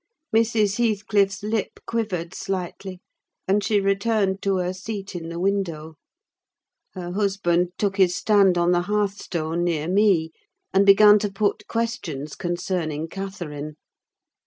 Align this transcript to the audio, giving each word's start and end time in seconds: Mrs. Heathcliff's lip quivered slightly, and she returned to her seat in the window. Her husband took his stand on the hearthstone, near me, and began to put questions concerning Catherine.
Mrs. 0.35 0.77
Heathcliff's 0.77 1.43
lip 1.43 1.79
quivered 1.85 2.33
slightly, 2.33 3.01
and 3.47 3.63
she 3.63 3.79
returned 3.79 4.41
to 4.41 4.55
her 4.57 4.73
seat 4.73 5.13
in 5.13 5.29
the 5.29 5.39
window. 5.39 5.93
Her 6.95 7.11
husband 7.11 7.73
took 7.77 7.97
his 7.97 8.15
stand 8.15 8.57
on 8.57 8.71
the 8.71 8.81
hearthstone, 8.89 9.63
near 9.63 9.87
me, 9.87 10.31
and 10.73 10.87
began 10.87 11.19
to 11.19 11.31
put 11.31 11.67
questions 11.67 12.33
concerning 12.35 13.09
Catherine. 13.09 13.75